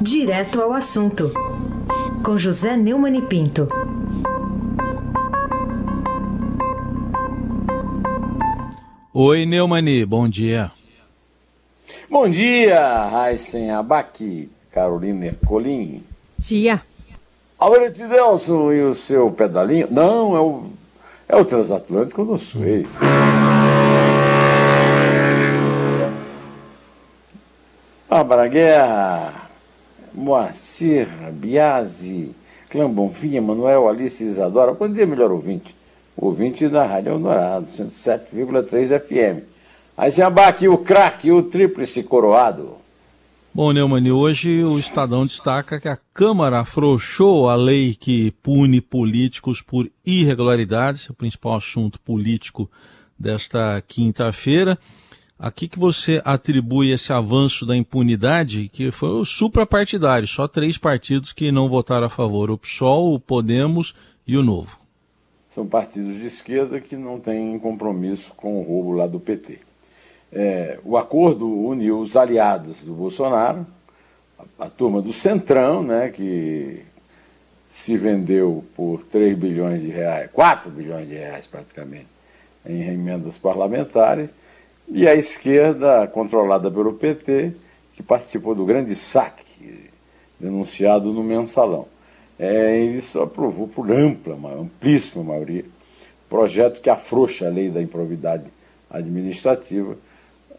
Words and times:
Direto 0.00 0.62
ao 0.62 0.72
assunto, 0.72 1.30
com 2.24 2.34
José 2.38 2.74
Neumann 2.74 3.18
e 3.18 3.20
Pinto. 3.20 3.68
Oi, 9.12 9.44
Neumani, 9.44 10.06
bom 10.06 10.26
dia. 10.26 10.72
Bom 12.08 12.30
dia, 12.30 12.80
Raíssen 13.08 13.70
Abac, 13.72 14.50
Carolina 14.72 15.26
Ercolim. 15.26 16.02
Dia. 16.38 16.80
Alberto 17.58 18.08
Delson 18.08 18.72
e 18.72 18.80
o 18.80 18.94
seu 18.94 19.30
pedalinho. 19.30 19.86
Não, 19.90 20.34
é 20.34 20.40
o, 20.40 20.62
é 21.28 21.36
o 21.36 21.44
transatlântico 21.44 22.24
do 22.24 22.38
Suez. 22.38 22.88
Bárbara 28.08 28.48
Guerra, 28.48 29.49
Moacir, 30.14 31.08
Biasi, 31.32 32.34
Clã 32.68 32.88
Bonfim, 32.88 33.40
Manuel, 33.40 33.88
Alice 33.88 34.22
Isadora. 34.22 34.72
Bom 34.72 34.90
dia, 34.92 35.06
melhor 35.06 35.30
ouvinte. 35.30 35.74
Ouvinte 36.16 36.68
da 36.68 36.84
Rádio 36.84 37.12
Eldorado, 37.12 37.66
107,3 37.66 39.00
FM. 39.00 39.44
Aí 39.96 40.10
se 40.10 40.22
abate 40.22 40.68
o 40.68 40.78
craque, 40.78 41.30
o 41.30 41.42
tríplice 41.42 42.02
coroado. 42.02 42.76
Bom, 43.52 43.72
Neumani, 43.72 44.12
hoje 44.12 44.62
o 44.62 44.78
Estadão 44.78 45.26
destaca 45.26 45.80
que 45.80 45.88
a 45.88 45.98
Câmara 46.14 46.60
afrouxou 46.60 47.48
a 47.48 47.56
lei 47.56 47.96
que 47.98 48.30
pune 48.42 48.80
políticos 48.80 49.60
por 49.60 49.90
irregularidades, 50.06 51.10
o 51.10 51.14
principal 51.14 51.56
assunto 51.56 51.98
político 51.98 52.70
desta 53.18 53.82
quinta-feira. 53.86 54.78
A 55.42 55.50
que, 55.50 55.66
que 55.66 55.78
você 55.78 56.20
atribui 56.22 56.90
esse 56.90 57.14
avanço 57.14 57.64
da 57.64 57.74
impunidade, 57.74 58.68
que 58.68 58.90
foi 58.90 59.08
o 59.08 59.24
suprapartidário, 59.24 60.28
só 60.28 60.46
três 60.46 60.76
partidos 60.76 61.32
que 61.32 61.50
não 61.50 61.66
votaram 61.66 62.08
a 62.08 62.10
favor, 62.10 62.50
o 62.50 62.58
PSOL, 62.58 63.14
o 63.14 63.18
Podemos 63.18 63.94
e 64.26 64.36
o 64.36 64.42
Novo. 64.42 64.78
São 65.50 65.66
partidos 65.66 66.18
de 66.18 66.26
esquerda 66.26 66.78
que 66.78 66.94
não 66.94 67.18
têm 67.18 67.58
compromisso 67.58 68.30
com 68.36 68.60
o 68.60 68.62
roubo 68.62 68.92
lá 68.92 69.06
do 69.06 69.18
PT. 69.18 69.60
É, 70.30 70.78
o 70.84 70.98
acordo 70.98 71.48
uniu 71.48 72.00
os 72.00 72.16
aliados 72.16 72.84
do 72.84 72.92
Bolsonaro, 72.92 73.66
a, 74.38 74.66
a 74.66 74.68
turma 74.68 75.00
do 75.00 75.10
Centrão, 75.12 75.82
né, 75.82 76.10
que 76.10 76.82
se 77.70 77.96
vendeu 77.96 78.62
por 78.76 79.02
3 79.04 79.38
bilhões 79.38 79.80
de 79.80 79.88
reais, 79.88 80.30
4 80.34 80.70
bilhões 80.70 81.08
de 81.08 81.14
reais 81.14 81.46
praticamente, 81.46 82.08
em 82.66 82.82
emendas 82.82 83.38
parlamentares, 83.38 84.34
e 84.90 85.08
a 85.08 85.14
esquerda, 85.14 86.06
controlada 86.08 86.70
pelo 86.70 86.94
PT, 86.94 87.52
que 87.94 88.02
participou 88.02 88.54
do 88.54 88.64
grande 88.64 88.94
saque 88.96 89.90
denunciado 90.40 91.12
no 91.12 91.22
mensalão. 91.22 91.86
É, 92.38 92.78
isso 92.80 93.20
aprovou 93.20 93.68
por 93.68 93.90
ampla, 93.90 94.34
amplíssima 94.58 95.22
maioria, 95.22 95.64
projeto 96.28 96.80
que 96.80 96.88
afrouxa 96.88 97.46
a 97.46 97.50
lei 97.50 97.70
da 97.70 97.82
improvidade 97.82 98.44
administrativa, 98.88 99.96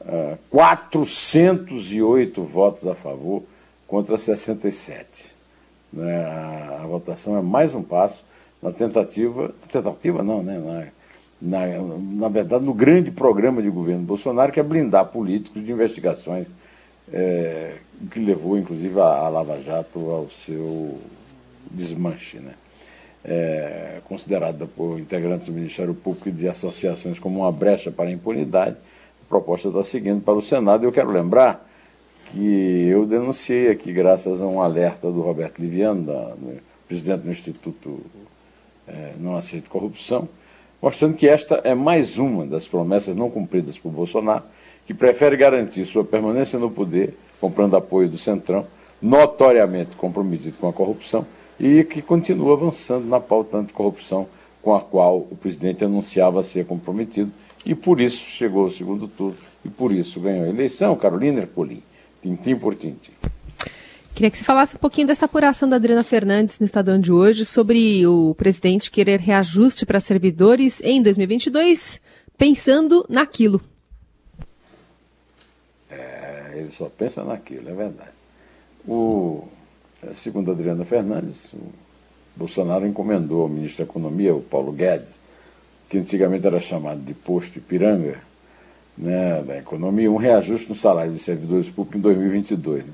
uh, 0.02 0.38
408 0.50 2.44
votos 2.44 2.86
a 2.86 2.94
favor 2.94 3.44
contra 3.88 4.18
67. 4.18 5.34
Né? 5.92 6.24
A, 6.24 6.84
a, 6.84 6.88
votação 6.88 7.36
é 7.36 7.42
mais 7.42 7.74
um 7.74 7.82
passo 7.82 8.24
na 8.62 8.72
tentativa, 8.72 9.54
tentativa 9.68 10.22
não, 10.24 10.44
né? 10.44 10.60
Na, 10.60 11.01
na, 11.42 11.60
na 11.68 12.28
verdade, 12.28 12.64
no 12.64 12.74
grande 12.74 13.10
programa 13.10 13.62
de 13.62 13.70
governo 13.70 14.04
Bolsonaro, 14.04 14.52
que 14.52 14.60
é 14.60 14.64
blindar 14.64 15.06
políticos 15.08 15.66
de 15.66 15.72
investigações, 15.72 16.48
é, 17.12 17.78
que 18.12 18.20
levou, 18.20 18.58
inclusive, 18.58 19.00
a, 19.00 19.06
a, 19.06 19.30
Lava 19.30 19.60
Jato 19.60 20.00
ao 20.12 20.30
seu 20.30 21.00
desmanche. 21.70 22.38
Né? 22.38 22.54
É, 23.24 24.02
considerada 24.06 24.66
por 24.66 25.00
integrantes 25.00 25.48
do 25.48 25.54
Ministério 25.54 25.94
Público 25.94 26.30
e 26.30 26.32
de 26.32 26.48
associações 26.48 27.20
como 27.20 27.40
uma 27.40 27.52
brecha 27.52 27.92
para 27.92 28.10
a 28.10 28.12
impunidade, 28.12 28.76
a 29.22 29.30
proposta 29.30 29.68
está 29.68 29.84
seguindo 29.84 30.22
para 30.22 30.34
o 30.34 30.42
Senado. 30.42 30.84
Eu 30.84 30.92
quero 30.92 31.12
lembrar 31.12 31.68
que 32.28 32.88
eu 32.88 33.06
denunciei 33.06 33.70
aqui, 33.70 33.92
graças 33.92 34.42
a 34.42 34.46
um 34.46 34.62
alerta 34.62 35.12
do 35.12 35.22
Roberto 35.22 35.60
Liviano, 35.60 36.04
da, 36.04 36.36
presidente 36.88 37.22
do 37.22 37.32
Instituto 37.32 38.02
é, 38.88 39.14
Não 39.18 39.36
Aceito 39.36 39.70
Corrupção, 39.70 40.28
mostrando 40.82 41.16
que 41.16 41.28
esta 41.28 41.62
é 41.64 41.76
mais 41.76 42.18
uma 42.18 42.46
das 42.46 42.68
promessas 42.68 43.16
não 43.16 43.30
cumpridas 43.30 43.78
por 43.78 43.92
Bolsonaro, 43.92 44.44
que 44.88 44.94
prefere 44.94 45.38
garantir 45.38 45.86
sua 45.86 46.04
permanência 46.04 46.58
no 46.58 46.72
poder, 46.72 47.16
comprando 47.40 47.76
apoio 47.76 48.10
do 48.10 48.18
Centrão, 48.18 48.66
notoriamente 49.02 49.96
comprometido 49.96 50.58
com 50.60 50.68
a 50.68 50.74
corrupção, 50.74 51.26
e 51.60 51.84
que 51.84 52.02
continua 52.02 52.54
avançando 52.54 53.06
na 53.06 53.20
pauta 53.20 53.58
anticorrupção 53.58 54.28
com 54.62 54.76
a 54.76 54.82
qual 54.82 55.20
o 55.20 55.36
presidente 55.36 55.84
anunciava 55.84 56.44
ser 56.44 56.66
comprometido, 56.66 57.32
e 57.64 57.76
por 57.76 58.02
isso 58.02 58.24
chegou 58.26 58.64
ao 58.64 58.72
segundo 58.72 59.08
turno, 59.08 59.38
e 59.64 59.70
por 59.70 59.92
isso 59.92 60.20
ganhou 60.20 60.46
a 60.46 60.50
eleição, 60.50 60.96
Carolina 60.96 61.42
Ercolim, 61.42 61.84
tintim 62.22 62.56
por 62.56 62.74
tintim. 62.74 63.12
Queria 64.22 64.30
que 64.30 64.38
você 64.38 64.44
falasse 64.44 64.76
um 64.76 64.80
pouquinho 64.80 65.08
dessa 65.08 65.26
apuração 65.26 65.68
da 65.68 65.78
Adriana 65.78 66.04
Fernandes 66.04 66.60
no 66.60 66.66
Estadão 66.68 67.00
de 67.00 67.12
hoje 67.12 67.44
sobre 67.44 68.06
o 68.06 68.36
presidente 68.36 68.92
querer 68.92 69.20
reajuste 69.20 69.84
para 69.84 70.00
servidores 70.00 70.80
em 70.84 71.02
2022, 71.02 72.00
pensando 72.38 73.04
naquilo. 73.10 73.60
É, 75.90 76.52
ele 76.54 76.70
só 76.70 76.86
pensa 76.86 77.24
naquilo, 77.24 77.68
é 77.68 77.74
verdade. 77.74 78.12
O, 78.88 79.48
segundo 80.14 80.52
a 80.52 80.54
Adriana 80.54 80.86
Fernandes, 80.86 81.54
o 81.54 81.74
Bolsonaro 82.36 82.86
encomendou 82.86 83.42
ao 83.42 83.50
ministro 83.50 83.84
da 83.84 83.90
Economia, 83.90 84.36
o 84.36 84.42
Paulo 84.44 84.72
Guedes, 84.72 85.18
que 85.90 85.98
antigamente 85.98 86.46
era 86.46 86.60
chamado 86.60 87.02
de 87.02 87.16
posto 87.16 87.58
Ipiranga, 87.58 88.20
né, 88.96 89.42
da 89.42 89.58
economia, 89.58 90.12
um 90.12 90.18
reajuste 90.18 90.70
no 90.70 90.76
salário 90.76 91.12
dos 91.12 91.24
servidores 91.24 91.72
públicos 91.72 91.98
em 91.98 92.04
2022. 92.04 92.86
Né? 92.86 92.94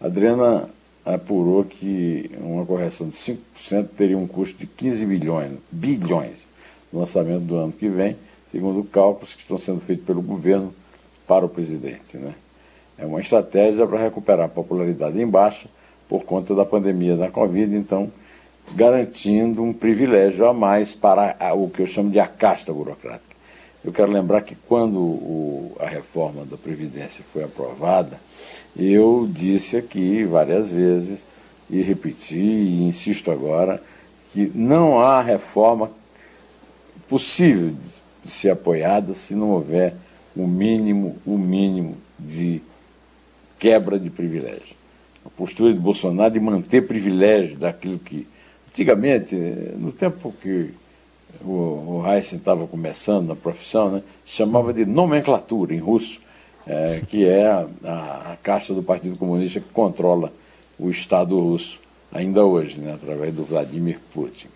Adriana 0.00 0.68
apurou 1.04 1.64
que 1.64 2.30
uma 2.38 2.66
correção 2.66 3.08
de 3.08 3.16
5% 3.16 3.88
teria 3.96 4.18
um 4.18 4.26
custo 4.26 4.58
de 4.58 4.66
15 4.66 5.06
bilhões, 5.06 5.52
bilhões 5.70 6.44
no 6.92 7.00
lançamento 7.00 7.42
do 7.42 7.56
ano 7.56 7.72
que 7.72 7.88
vem, 7.88 8.16
segundo 8.50 8.82
cálculos 8.84 9.34
que 9.34 9.42
estão 9.42 9.58
sendo 9.58 9.80
feitos 9.80 10.04
pelo 10.04 10.20
governo 10.20 10.74
para 11.26 11.44
o 11.44 11.48
presidente. 11.48 12.16
Né? 12.16 12.34
É 12.98 13.06
uma 13.06 13.20
estratégia 13.20 13.86
para 13.86 14.02
recuperar 14.02 14.46
a 14.46 14.48
popularidade 14.48 15.20
em 15.20 15.26
baixa 15.26 15.68
por 16.08 16.24
conta 16.24 16.54
da 16.54 16.64
pandemia 16.64 17.16
da 17.16 17.30
Covid, 17.30 17.74
então 17.74 18.10
garantindo 18.74 19.62
um 19.62 19.72
privilégio 19.72 20.46
a 20.46 20.52
mais 20.52 20.92
para 20.92 21.36
o 21.54 21.70
que 21.70 21.82
eu 21.82 21.86
chamo 21.86 22.10
de 22.10 22.18
a 22.18 22.26
casta 22.26 22.72
burocrática. 22.72 23.25
Eu 23.84 23.92
quero 23.92 24.10
lembrar 24.10 24.42
que 24.42 24.54
quando 24.54 24.98
o, 24.98 25.76
a 25.78 25.86
reforma 25.86 26.44
da 26.44 26.56
Previdência 26.56 27.24
foi 27.32 27.44
aprovada, 27.44 28.20
eu 28.76 29.28
disse 29.30 29.76
aqui 29.76 30.24
várias 30.24 30.68
vezes, 30.68 31.24
e 31.68 31.82
repeti, 31.82 32.36
e 32.36 32.82
insisto 32.82 33.30
agora, 33.30 33.82
que 34.32 34.50
não 34.54 35.00
há 35.00 35.22
reforma 35.22 35.90
possível 37.08 37.70
de, 37.70 38.06
ser 38.30 38.50
apoiada 38.50 39.14
se 39.14 39.36
não 39.36 39.50
houver 39.50 39.94
o 40.34 40.46
mínimo, 40.48 41.16
o 41.24 41.38
mínimo 41.38 41.96
de 42.18 42.60
quebra 43.56 43.98
de 43.98 44.10
privilégio. 44.10 44.74
A 45.24 45.28
postura 45.30 45.72
de 45.72 45.78
Bolsonaro 45.78 46.34
de 46.34 46.40
manter 46.40 46.86
privilégio 46.86 47.56
daquilo 47.56 47.98
que. 47.98 48.26
Antigamente, 48.68 49.34
no 49.34 49.92
tempo 49.92 50.34
que 50.42 50.70
o, 51.44 52.02
o 52.02 52.04
Heisen 52.06 52.38
estava 52.38 52.66
começando 52.66 53.28
na 53.28 53.36
profissão, 53.36 53.90
né, 53.90 54.02
se 54.24 54.34
chamava 54.36 54.72
de 54.72 54.84
nomenclatura 54.84 55.74
em 55.74 55.78
russo, 55.78 56.20
é, 56.66 57.02
que 57.08 57.26
é 57.26 57.46
a, 57.46 57.66
a, 57.84 58.32
a 58.32 58.36
caixa 58.42 58.74
do 58.74 58.82
Partido 58.82 59.16
Comunista 59.16 59.60
que 59.60 59.68
controla 59.72 60.32
o 60.78 60.90
Estado 60.90 61.38
russo, 61.38 61.80
ainda 62.12 62.44
hoje, 62.44 62.78
né, 62.78 62.92
através 62.94 63.34
do 63.34 63.44
Vladimir 63.44 63.98
Putin. 64.12 64.48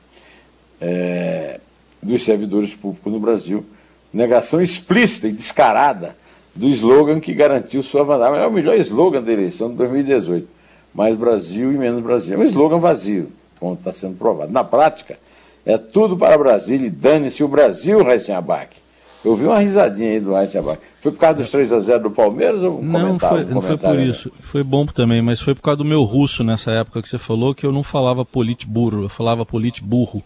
É, 0.80 1.60
dos 2.02 2.24
servidores 2.24 2.74
públicos 2.74 3.12
no 3.12 3.20
Brasil, 3.20 3.64
negação 4.12 4.60
explícita 4.60 5.28
e 5.28 5.32
descarada 5.32 6.16
do 6.54 6.68
slogan 6.68 7.20
que 7.20 7.32
garantiu 7.32 7.82
sua 7.82 8.02
vantagem. 8.02 8.40
É 8.40 8.46
o 8.46 8.52
melhor 8.52 8.76
slogan 8.76 9.22
da 9.22 9.32
eleição 9.32 9.70
de 9.70 9.76
2018. 9.76 10.48
Mais 10.92 11.14
Brasil 11.16 11.72
e 11.72 11.78
menos 11.78 12.02
Brasil. 12.02 12.34
É 12.34 12.38
um 12.38 12.42
slogan 12.42 12.78
vazio, 12.78 13.30
como 13.58 13.74
está 13.74 13.92
sendo 13.92 14.16
provado. 14.16 14.52
Na 14.52 14.64
prática, 14.64 15.18
é 15.64 15.78
tudo 15.78 16.16
para 16.16 16.36
Brasília 16.38 16.86
e 16.86 16.90
dane-se 16.90 17.42
o 17.44 17.48
Brasil, 17.48 17.98
Abac. 18.36 18.76
Eu 19.22 19.36
vi 19.36 19.44
uma 19.44 19.58
risadinha 19.58 20.12
aí 20.12 20.20
do 20.20 20.34
Abac. 20.34 20.80
Foi 21.00 21.12
por 21.12 21.18
causa 21.18 21.36
dos 21.36 21.50
3 21.50 21.72
a 21.72 21.80
0 21.80 22.02
do 22.04 22.10
Palmeiras 22.10 22.62
ou 22.62 22.78
um 22.78 22.82
Não, 22.82 23.18
foi, 23.18 23.44
um 23.44 23.48
não 23.48 23.62
foi 23.62 23.76
por 23.76 23.98
isso. 23.98 24.32
Foi 24.40 24.62
bom 24.62 24.86
também, 24.86 25.20
mas 25.20 25.40
foi 25.40 25.54
por 25.54 25.62
causa 25.62 25.78
do 25.78 25.84
meu 25.84 26.02
russo 26.04 26.42
nessa 26.42 26.70
época 26.70 27.02
que 27.02 27.08
você 27.08 27.18
falou 27.18 27.54
que 27.54 27.66
eu 27.66 27.72
não 27.72 27.82
falava 27.82 28.24
politburro, 28.24 29.02
eu 29.02 29.08
falava 29.08 29.44
politburro. 29.44 30.22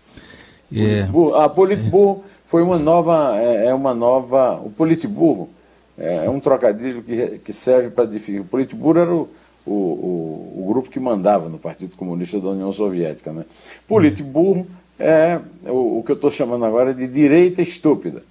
É... 0.73 1.07
Ah, 1.37 1.49
politburro 1.49 2.25
foi 2.47 2.63
uma 2.63 2.79
nova, 2.79 3.37
é, 3.37 3.67
é 3.67 3.75
uma 3.75 3.93
nova, 3.95 4.61
o 4.63 4.71
politburro 4.71 5.51
é 5.97 6.29
um 6.29 6.41
trocadilho 6.41 7.03
que, 7.03 7.39
que 7.39 7.53
serve 7.53 7.91
para 7.91 8.05
definir. 8.05 8.41
O 8.41 8.45
politburro 8.45 8.99
era 8.99 9.13
o, 9.13 9.29
o, 9.65 9.73
o, 9.73 10.63
o, 10.63 10.67
grupo 10.67 10.91
que 10.91 10.99
mandava 10.99 11.49
no 11.49 11.59
Partido 11.59 11.97
Comunista 11.97 12.41
da 12.41 12.49
União 12.49 12.73
Soviética. 12.73 13.33
Né? 13.33 13.45
Politburro 13.87 14.67
é 14.99 15.41
o, 15.67 15.99
o 15.99 16.03
que 16.03 16.13
eu 16.13 16.17
estou 16.17 16.31
chamando 16.31 16.65
agora 16.65 16.95
de 16.95 17.07
direita 17.07 17.63
estúpida, 17.63 18.23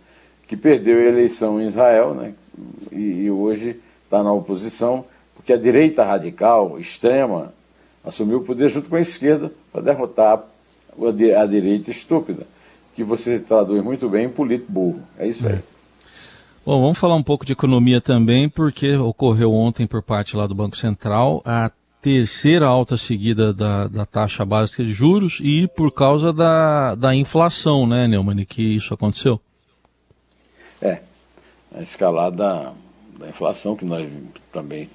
que 0.48 0.56
perdeu 0.56 0.98
a 0.98 1.04
eleição 1.04 1.62
em 1.62 1.68
Israel 1.68 2.14
né? 2.14 2.34
e, 2.92 3.24
e 3.24 3.32
hoje 3.32 3.80
está 4.06 4.24
na 4.24 4.32
oposição, 4.32 5.06
porque 5.36 5.52
a 5.52 5.58
direita 5.58 6.04
radical, 6.04 6.80
extrema, 6.80 7.54
assumiu 8.04 8.40
o 8.40 8.44
poder 8.44 8.70
junto 8.70 8.90
com 8.90 8.96
a 8.96 9.02
esquerda 9.02 9.52
para 9.72 9.82
derrotar 9.82 10.44
a 11.38 11.46
direita 11.46 11.90
estúpida, 11.90 12.46
que 12.96 13.04
você 13.04 13.40
traduz 13.40 13.84
muito 13.84 14.08
bem 14.08 14.26
em 14.26 14.30
politburro. 14.30 15.02
É 15.18 15.28
isso 15.28 15.46
aí. 15.48 15.54
É. 15.54 15.64
Bom, 16.66 16.80
vamos 16.80 16.98
falar 16.98 17.16
um 17.16 17.24
pouco 17.24 17.46
de 17.46 17.52
economia 17.52 18.00
também, 18.00 18.48
porque 18.48 18.96
ocorreu 18.96 19.52
ontem 19.54 19.86
por 19.86 20.02
parte 20.02 20.38
lá 20.38 20.48
do 20.48 20.56
Banco 20.56 20.78
Central 20.78 21.42
a 21.44 21.70
terceira 22.04 22.66
alta 22.68 22.98
seguida 22.98 23.54
da, 23.54 23.88
da 23.88 24.06
taxa 24.06 24.44
básica 24.44 24.84
de 24.84 24.92
juros 24.92 25.40
e 25.42 25.70
por 25.70 25.90
causa 25.90 26.34
da, 26.34 26.96
da 26.96 27.16
inflação, 27.16 27.88
né, 27.88 28.06
Neumann, 28.10 28.44
que 28.44 28.62
isso 28.62 28.94
aconteceu? 28.94 29.40
É, 30.82 31.00
a 31.74 31.82
escalada 31.82 32.74
da 33.18 33.30
inflação 33.30 33.74
que 33.78 33.86
nós 33.86 34.06
também 34.52 34.90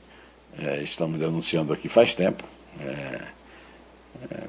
é, 0.59 0.83
estamos 0.83 1.19
denunciando 1.19 1.73
aqui 1.73 1.89
faz 1.89 2.15
tempo, 2.15 2.45
é, 2.79 3.21
é, 4.31 4.45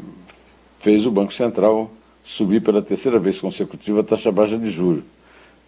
fez 0.79 1.05
o 1.05 1.11
Banco 1.11 1.33
Central 1.33 1.89
subir 2.25 2.61
pela 2.61 2.81
terceira 2.81 3.17
vez 3.19 3.39
consecutiva 3.39 4.01
a 4.01 4.03
taxa 4.03 4.33
baixa 4.33 4.57
de 4.57 4.69
juros 4.69 5.03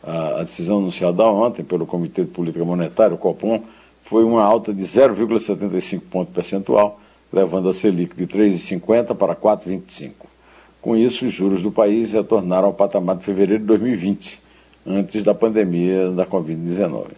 a, 0.03 0.41
a 0.41 0.43
decisão 0.43 0.79
anunciada 0.79 1.23
ontem 1.23 1.63
pelo 1.63 1.85
Comitê 1.85 2.23
de 2.23 2.31
Política 2.31 2.65
Monetária, 2.65 3.15
o 3.15 3.17
COPOM, 3.17 3.63
foi 4.11 4.25
uma 4.25 4.43
alta 4.43 4.73
de 4.73 4.83
0,75 4.83 6.01
ponto 6.11 6.33
percentual, 6.33 6.99
levando 7.31 7.69
a 7.69 7.73
Selic 7.73 8.13
de 8.13 8.27
3,50 8.27 9.15
para 9.15 9.33
4,25. 9.33 10.11
Com 10.81 10.97
isso, 10.97 11.25
os 11.25 11.31
juros 11.31 11.63
do 11.63 11.71
país 11.71 12.11
retornaram 12.11 12.67
ao 12.67 12.73
patamar 12.73 13.15
de 13.15 13.23
fevereiro 13.23 13.61
de 13.61 13.67
2020, 13.67 14.41
antes 14.85 15.23
da 15.23 15.33
pandemia 15.33 16.11
da 16.11 16.25
Covid-19. 16.25 17.11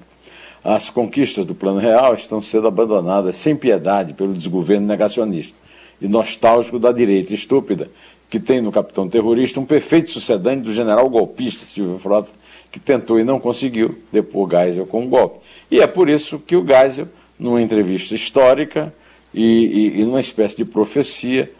As 0.64 0.92
conquistas 0.92 1.48
do 1.48 1.56
Plano 1.56 1.80
Real 1.80 2.14
estão 2.14 2.40
sendo 2.40 2.68
abandonadas 2.68 3.38
sem 3.38 3.56
piedade 3.56 4.14
pelo 4.14 4.32
desgoverno 4.32 4.86
negacionista 4.86 5.58
e 6.00 6.08
nostálgico 6.08 6.78
da 6.78 6.92
direita 6.92 7.34
estúpida, 7.34 7.90
que 8.30 8.40
tem 8.40 8.62
no 8.62 8.72
capitão 8.72 9.10
terrorista 9.10 9.60
um 9.60 9.66
perfeito 9.66 10.12
sucedâneo 10.12 10.66
do 10.66 10.72
general 10.72 11.10
golpista 11.10 11.66
Silvio 11.66 11.98
Frota, 11.98 12.30
que 12.74 12.80
tentou 12.80 13.20
e 13.20 13.24
não 13.24 13.40
conseguiu 13.40 14.00
depor 14.12 14.50
Geisel 14.50 14.88
com 14.88 15.04
um 15.04 15.08
golpe. 15.08 15.40
E 15.70 15.80
é 15.80 15.86
por 15.86 16.10
isso 16.10 16.40
que 16.40 16.56
o 16.56 16.66
Geisel, 16.66 17.08
numa 17.40 17.62
entrevista 17.62 18.16
histórica 18.16 18.92
e, 19.32 19.44
e, 19.44 20.02
e 20.02 20.06
numa 20.06 20.20
espécie 20.20 20.58
de 20.58 20.66
profecia, 20.66 21.52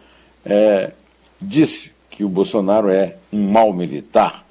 é, 0.44 0.90
disse 1.40 1.92
que 2.10 2.24
o 2.24 2.28
Bolsonaro 2.28 2.88
é 2.88 3.14
um 3.32 3.48
mau 3.48 3.72
militar, 3.72 4.44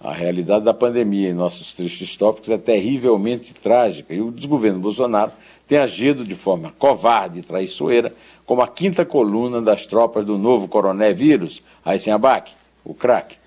A 0.04 0.12
realidade 0.12 0.66
da 0.66 0.74
pandemia 0.74 1.30
em 1.30 1.34
nossos 1.34 1.72
tristes 1.72 2.18
tópicos 2.18 2.50
é 2.50 2.58
terrivelmente 2.58 3.54
trágica 3.54 4.14
e 4.14 4.20
o 4.20 4.32
desgoverno 4.32 4.80
Bolsonaro 4.80 5.32
tem 5.66 5.78
agido 5.78 6.26
de 6.26 6.36
forma 6.36 6.74
covarde 6.78 7.40
e 7.40 7.42
traiçoeira 7.42 8.14
como 8.46 8.62
a 8.62 8.68
quinta 8.68 9.06
coluna 9.06 9.62
das 9.62 9.86
tropas 9.86 10.26
do 10.26 10.38
novo 10.38 10.68
coronavírus, 10.68 11.64
Heisenbach, 11.86 12.52
o 12.84 12.94
craque. 12.94 13.38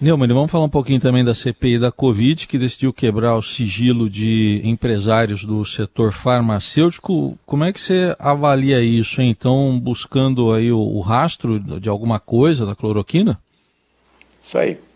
Neumann, 0.00 0.32
vamos 0.32 0.50
falar 0.50 0.64
um 0.64 0.70
pouquinho 0.70 1.00
também 1.00 1.22
da 1.22 1.34
CPI 1.34 1.78
da 1.78 1.92
Covid, 1.92 2.46
que 2.46 2.56
decidiu 2.56 2.90
quebrar 2.90 3.34
o 3.34 3.42
sigilo 3.42 4.08
de 4.08 4.62
empresários 4.64 5.44
do 5.44 5.62
setor 5.66 6.12
farmacêutico. 6.12 7.36
Como 7.44 7.64
é 7.64 7.72
que 7.74 7.80
você 7.80 8.16
avalia 8.18 8.80
isso, 8.80 9.20
hein? 9.20 9.28
Então, 9.28 9.78
buscando 9.78 10.52
aí 10.54 10.72
o, 10.72 10.78
o 10.78 11.00
rastro 11.00 11.60
de 11.60 11.90
alguma 11.90 12.18
coisa 12.18 12.64
da 12.64 12.74
cloroquina? 12.74 13.38
Isso 14.40 14.56
aí. 14.56 14.87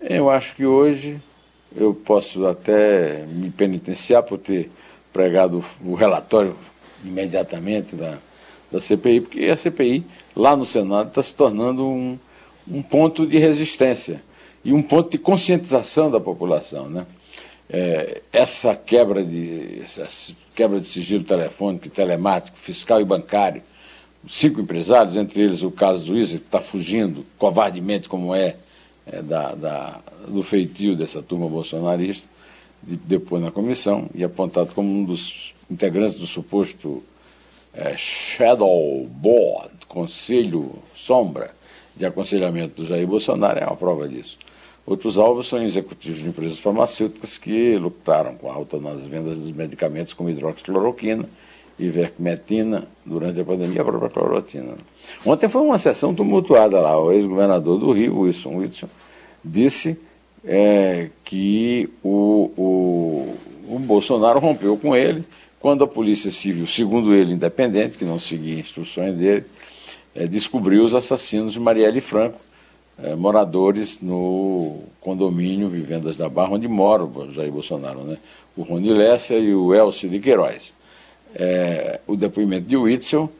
Eu 0.00 0.30
acho 0.30 0.54
que 0.54 0.64
hoje 0.64 1.20
eu 1.74 1.92
posso 1.92 2.46
até 2.46 3.24
me 3.26 3.50
penitenciar 3.50 4.22
por 4.22 4.38
ter 4.38 4.70
pregado 5.12 5.64
o 5.84 5.94
relatório 5.94 6.56
imediatamente 7.04 7.96
da, 7.96 8.18
da 8.70 8.80
CPI, 8.80 9.22
porque 9.22 9.44
a 9.46 9.56
CPI, 9.56 10.04
lá 10.36 10.56
no 10.56 10.64
Senado, 10.64 11.08
está 11.08 11.22
se 11.22 11.34
tornando 11.34 11.84
um, 11.84 12.16
um 12.70 12.80
ponto 12.80 13.26
de 13.26 13.38
resistência 13.38 14.22
e 14.64 14.72
um 14.72 14.82
ponto 14.82 15.10
de 15.10 15.18
conscientização 15.18 16.10
da 16.10 16.20
população. 16.20 16.88
Né? 16.88 17.04
É, 17.68 18.22
essa 18.32 18.76
quebra 18.76 19.24
de 19.24 19.82
essa 19.82 20.06
quebra 20.54 20.80
de 20.80 20.86
sigilo 20.86 21.24
telefônico, 21.24 21.88
telemático, 21.88 22.56
fiscal 22.56 23.00
e 23.00 23.04
bancário, 23.04 23.62
cinco 24.28 24.60
empresários, 24.60 25.16
entre 25.16 25.42
eles 25.42 25.62
o 25.62 25.72
caso 25.72 26.06
do 26.06 26.16
Isa, 26.16 26.38
que 26.38 26.44
está 26.44 26.60
fugindo 26.60 27.26
covardemente, 27.36 28.08
como 28.08 28.34
é, 28.34 28.56
é 29.10 29.22
da, 29.22 29.54
da, 29.54 30.00
do 30.26 30.42
feitio 30.42 30.96
dessa 30.96 31.22
turma 31.22 31.48
bolsonarista, 31.48 32.26
de, 32.82 32.96
depois 32.96 33.42
na 33.42 33.50
comissão, 33.50 34.08
e 34.14 34.22
apontado 34.22 34.74
como 34.74 34.88
um 34.88 35.04
dos 35.04 35.54
integrantes 35.70 36.18
do 36.18 36.26
suposto 36.26 37.02
é, 37.72 37.96
Shadow 37.96 39.06
Board, 39.10 39.70
Conselho 39.86 40.74
Sombra 40.94 41.50
de 41.96 42.06
Aconselhamento 42.06 42.82
do 42.82 42.86
Jair 42.86 43.06
Bolsonaro, 43.06 43.58
é 43.58 43.64
uma 43.64 43.76
prova 43.76 44.08
disso. 44.08 44.38
Outros 44.86 45.18
alvos 45.18 45.48
são 45.48 45.62
executivos 45.62 46.20
de 46.20 46.28
empresas 46.28 46.58
farmacêuticas 46.58 47.36
que 47.36 47.76
lutaram 47.76 48.36
com 48.36 48.50
a 48.50 48.54
alta 48.54 48.78
nas 48.78 49.04
vendas 49.04 49.38
dos 49.38 49.52
medicamentos 49.52 50.14
como 50.14 50.30
hidroxicloroquina, 50.30 51.28
ivermectina, 51.78 52.84
durante 53.04 53.40
a 53.40 53.44
pandemia, 53.44 53.82
a 53.82 53.84
própria 53.84 54.10
clorotina. 54.10 54.74
Ontem 55.24 55.48
foi 55.48 55.62
uma 55.62 55.78
sessão 55.78 56.14
tumultuada 56.14 56.80
lá. 56.80 56.98
O 56.98 57.12
ex-governador 57.12 57.78
do 57.78 57.92
Rio, 57.92 58.20
Wilson 58.20 58.56
Wilson, 58.56 58.88
disse 59.44 59.98
é, 60.44 61.08
que 61.24 61.88
o, 62.02 62.50
o, 62.56 63.74
o 63.74 63.78
Bolsonaro 63.78 64.38
rompeu 64.38 64.76
com 64.76 64.96
ele 64.96 65.24
quando 65.60 65.84
a 65.84 65.86
Polícia 65.86 66.30
Civil, 66.30 66.66
segundo 66.66 67.14
ele, 67.14 67.32
independente, 67.32 67.98
que 67.98 68.04
não 68.04 68.18
seguia 68.18 68.58
instruções 68.58 69.16
dele, 69.16 69.44
é, 70.14 70.26
descobriu 70.26 70.84
os 70.84 70.94
assassinos 70.94 71.52
de 71.52 71.60
Marielle 71.60 72.00
Franco, 72.00 72.40
é, 73.00 73.14
moradores 73.14 74.00
no 74.00 74.80
condomínio 75.00 75.68
Vivendas 75.68 76.16
da 76.16 76.28
Barra, 76.28 76.54
onde 76.54 76.66
mora 76.66 77.04
o 77.04 77.32
Jair 77.32 77.52
Bolsonaro, 77.52 78.00
né? 78.00 78.16
o 78.56 78.62
Rony 78.62 78.90
Lessa 78.90 79.34
e 79.34 79.54
o 79.54 79.72
Elcio 79.72 80.08
de 80.08 80.18
Queiroz. 80.18 80.74
É, 81.34 82.00
o 82.06 82.16
depoimento 82.16 82.66
de 82.66 82.76
Witzel 82.76 83.30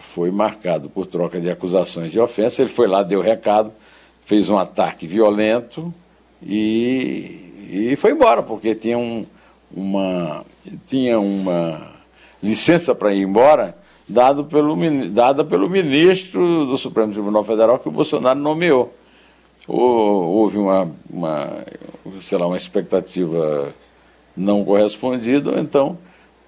foi 0.00 0.30
marcado 0.30 0.88
por 0.88 1.06
troca 1.06 1.40
de 1.40 1.50
acusações 1.50 2.12
de 2.12 2.20
ofensa. 2.20 2.62
Ele 2.62 2.70
foi 2.70 2.86
lá, 2.86 3.02
deu 3.02 3.20
recado, 3.20 3.72
fez 4.24 4.48
um 4.48 4.58
ataque 4.58 5.06
violento 5.06 5.92
e, 6.42 7.90
e 7.92 7.96
foi 7.96 8.12
embora, 8.12 8.42
porque 8.42 8.74
tinha, 8.74 8.98
um, 8.98 9.26
uma, 9.72 10.44
tinha 10.86 11.18
uma 11.18 11.92
licença 12.42 12.94
para 12.94 13.14
ir 13.14 13.22
embora 13.22 13.76
dado 14.08 14.44
pelo, 14.44 14.76
dada 15.10 15.44
pelo 15.44 15.68
ministro 15.68 16.66
do 16.66 16.78
Supremo 16.78 17.12
Tribunal 17.12 17.42
Federal 17.42 17.78
que 17.78 17.88
o 17.88 17.92
Bolsonaro 17.92 18.38
nomeou. 18.38 18.94
Houve 19.66 20.58
uma, 20.58 20.92
uma, 21.10 21.64
sei 22.20 22.38
lá, 22.38 22.46
uma 22.46 22.56
expectativa 22.56 23.74
não 24.36 24.64
correspondida, 24.64 25.58
então 25.58 25.98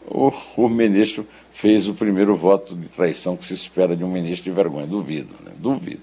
o, 0.06 0.32
o 0.56 0.68
ministro 0.68 1.26
fez 1.52 1.88
o 1.88 1.94
primeiro 1.94 2.36
voto 2.36 2.74
de 2.74 2.86
traição 2.88 3.36
que 3.36 3.44
se 3.44 3.54
espera 3.54 3.96
de 3.96 4.04
um 4.04 4.10
ministro 4.10 4.44
de 4.44 4.50
vergonha. 4.50 4.86
Duvido, 4.86 5.34
né? 5.44 5.52
Duvido. 5.56 6.02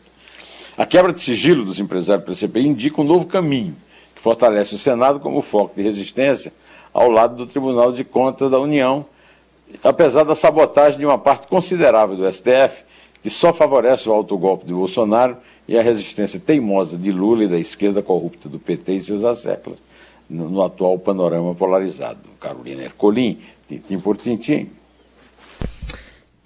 A 0.78 0.86
quebra 0.86 1.14
de 1.14 1.22
sigilo 1.22 1.64
dos 1.64 1.80
empresários 1.80 2.26
pela 2.26 2.36
CPI 2.36 2.68
indica 2.68 3.00
um 3.00 3.06
novo 3.06 3.26
caminho, 3.26 3.76
que 4.14 4.22
fortalece 4.22 4.76
o 4.76 4.78
Senado 4.78 5.20
como 5.20 5.42
foco 5.42 5.74
de 5.76 5.82
resistência 5.82 6.52
ao 6.94 7.10
lado 7.10 7.36
do 7.38 7.46
Tribunal 7.46 7.94
de 7.94 8.04
Contas 8.04 8.52
da 8.52 8.60
União, 8.60 9.06
apesar 9.84 10.24
da 10.24 10.36
sabotagem 10.36 11.00
de 11.00 11.06
uma 11.06 11.18
parte 11.18 11.48
considerável 11.48 12.18
do 12.18 12.32
STF, 12.32 12.84
que 13.24 13.30
só 13.30 13.54
favorece 13.54 14.10
o 14.10 14.14
autogolpe 14.14 14.66
de 14.66 14.74
Bolsonaro 14.74 15.38
e 15.68 15.78
a 15.78 15.82
resistência 15.82 16.40
teimosa 16.40 16.98
de 16.98 17.12
Lula 17.12 17.46
e 17.46 17.48
da 17.48 17.58
esquerda 17.58 18.02
corrupta 18.02 18.48
do 18.48 18.60
PT 18.60 18.94
e 18.94 19.02
seus 19.02 19.24
asseclas 19.24 19.82
no, 20.30 20.50
no 20.50 20.62
atual 20.62 21.00
panorama 21.00 21.56
polarizado. 21.56 22.20
Carolina 22.40 22.84
Ercolim, 22.84 23.40
tintim 23.68 24.00
por 24.00 24.18
tintim. 24.18 24.70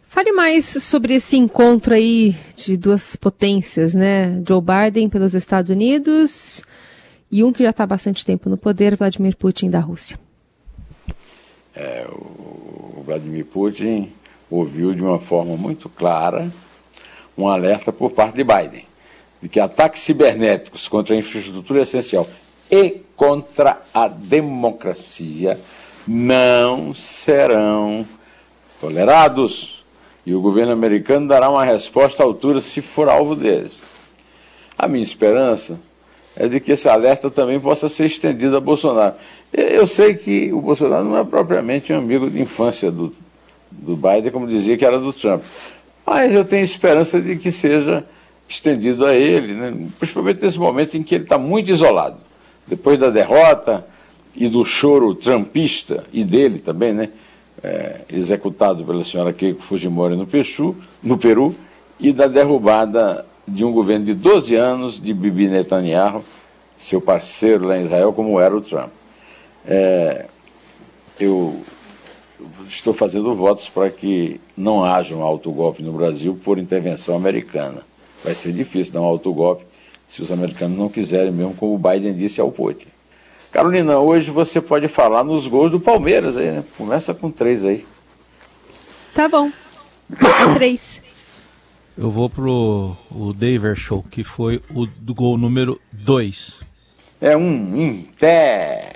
Fale 0.10 0.32
mais 0.32 0.66
sobre 0.66 1.14
esse 1.14 1.38
encontro 1.38 1.94
aí 1.94 2.36
de 2.56 2.76
duas 2.76 3.16
potências, 3.16 3.94
né? 3.94 4.42
Joe 4.46 4.62
Biden 4.62 5.08
pelos 5.08 5.34
Estados 5.34 5.72
Unidos 5.72 6.64
e 7.32 7.44
um 7.44 7.54
que 7.54 7.64
já 7.64 7.70
está 7.70 7.84
há 7.84 7.88
bastante 7.88 8.26
tempo 8.26 8.50
no 8.50 8.58
poder, 8.58 8.96
Vladimir 8.96 9.36
Putin 9.38 9.70
da 9.70 9.80
Rússia. 9.80 10.20
É, 11.76 12.06
o 12.10 13.04
Vladimir 13.06 13.46
Putin 13.46 14.12
ouviu 14.50 14.94
de 14.94 15.02
uma 15.02 15.20
forma 15.20 15.56
muito 15.56 15.88
clara 15.88 16.52
um 17.38 17.48
alerta 17.48 17.94
por 17.94 18.12
parte 18.12 18.36
de 18.36 18.44
Biden 18.44 18.90
de 19.42 19.48
que 19.48 19.60
ataques 19.60 20.02
cibernéticos 20.02 20.88
contra 20.88 21.16
a 21.16 21.18
infraestrutura 21.18 21.84
essencial 21.84 22.28
e 22.70 23.02
contra 23.16 23.82
a 23.94 24.08
democracia 24.08 25.60
não 26.08 26.94
serão 26.94 28.06
tolerados 28.80 29.84
e 30.26 30.34
o 30.34 30.42
governo 30.42 30.72
americano 30.72 31.28
dará 31.28 31.50
uma 31.50 31.64
resposta 31.64 32.24
à 32.24 32.26
altura 32.26 32.62
se 32.62 32.82
for 32.82 33.10
alvo 33.10 33.36
deles. 33.36 33.82
A 34.78 34.88
minha 34.88 35.04
esperança 35.04 35.80
é 36.36 36.48
de 36.48 36.60
que 36.60 36.72
esse 36.72 36.88
alerta 36.88 37.30
também 37.30 37.60
possa 37.60 37.90
ser 37.90 38.06
estendido 38.06 38.56
a 38.56 38.60
Bolsonaro. 38.60 39.16
Eu 39.52 39.88
sei 39.88 40.14
que 40.14 40.54
o 40.54 40.62
Bolsonaro 40.62 41.04
não 41.04 41.18
é 41.18 41.24
propriamente 41.24 41.92
um 41.92 41.98
amigo 41.98 42.30
de 42.30 42.42
infância 42.42 42.92
do, 42.92 43.14
do 43.72 43.96
Biden, 43.96 44.32
como 44.32 44.48
dizia 44.48 44.78
que 44.78 44.86
era 44.86 45.00
do 45.00 45.12
Trump, 45.12 45.44
mas 46.06 46.34
eu 46.34 46.46
tenho 46.46 46.64
esperança 46.64 47.20
de 47.20 47.36
que 47.36 47.52
seja 47.52 48.06
estendido 48.48 49.06
a 49.06 49.14
ele, 49.14 49.54
né? 49.54 49.88
principalmente 50.00 50.42
nesse 50.42 50.58
momento 50.58 50.96
em 50.96 51.04
que 51.04 51.16
ele 51.16 51.24
está 51.24 51.38
muito 51.38 51.72
isolado. 51.72 52.18
Depois 52.68 53.00
da 53.00 53.10
derrota 53.10 53.86
e 54.36 54.48
do 54.48 54.64
choro 54.64 55.16
trumpista, 55.16 56.04
e 56.14 56.24
dele 56.24 56.60
também, 56.60 56.94
né? 56.94 57.10
é, 57.64 58.02
executado 58.10 58.84
pela 58.84 59.04
senhora 59.04 59.34
Keiko 59.34 59.62
Fujimori 59.62 60.16
no, 60.16 60.26
Pechu, 60.26 60.76
no 61.04 61.18
Peru 61.18 61.56
e 62.00 62.12
da 62.12 62.28
derrubada 62.28 63.26
de 63.48 63.64
um 63.66 63.72
governo 63.72 64.06
de 64.06 64.14
12 64.14 64.56
anos 64.56 65.02
de 65.02 65.14
Bibi 65.14 65.48
Netanyahu, 65.48 66.24
seu 66.78 67.02
parceiro 67.02 67.68
lá 67.68 67.78
em 67.78 67.86
Israel, 67.86 68.14
como 68.14 68.40
era 68.40 68.56
o 68.56 68.62
Trump. 68.62 68.92
É, 69.66 70.26
eu 71.20 71.62
estou 72.70 72.94
fazendo 72.94 73.36
votos 73.36 73.68
para 73.68 73.90
que 73.90 74.40
não 74.56 74.84
haja 74.84 75.16
um 75.16 75.24
autogolpe 75.24 75.84
no 75.84 75.92
Brasil 75.92 76.40
por 76.44 76.58
intervenção 76.58 77.16
americana. 77.16 77.82
Vai 78.24 78.34
ser 78.34 78.54
difícil 78.54 78.94
dar 78.94 79.02
um 79.02 79.06
autogolpe 79.06 79.66
se 80.08 80.22
os 80.22 80.32
americanos 80.32 80.78
não 80.78 80.90
quiserem, 80.90 81.32
mesmo 81.32 81.54
como 81.54 81.76
o 81.76 81.78
Biden 81.78 82.16
disse 82.16 82.40
ao 82.40 82.52
Putin. 82.52 82.88
Carolina, 83.52 83.98
hoje 84.00 84.30
você 84.30 84.62
pode 84.62 84.88
falar 84.88 85.24
nos 85.24 85.48
gols 85.48 85.72
do 85.72 85.80
Palmeiras 85.80 86.38
aí, 86.38 86.52
né? 86.52 86.64
Começa 86.78 87.14
com 87.14 87.32
três 87.32 87.66
aí. 87.66 87.86
Tá 89.14 89.28
bom. 89.28 89.52
três. 90.56 91.02
Eu 91.98 92.10
vou 92.12 92.30
pro 92.30 92.96
o 93.12 93.34
Daver 93.34 93.76
Show, 93.76 94.04
que 94.04 94.24
foi 94.24 94.62
o 94.74 94.86
do 94.86 95.14
gol 95.14 95.38
número 95.38 95.82
dois. 95.92 96.62
É 97.20 97.36
um 97.36 97.76
em 97.76 98.04
pé. 98.18 98.94